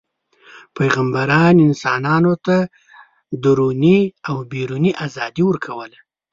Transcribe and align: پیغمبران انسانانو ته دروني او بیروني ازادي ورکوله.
پیغمبران 0.77 1.55
انسانانو 1.67 2.33
ته 2.45 2.55
دروني 3.43 3.97
او 4.29 4.35
بیروني 4.51 4.91
ازادي 5.05 5.43
ورکوله. 5.47 5.99